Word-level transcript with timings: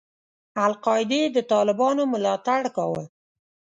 القاعدې 0.67 1.21
د 1.35 1.37
طالبانو 1.51 2.03
ملاتړ 2.13 2.61
کاوه. 2.75 3.03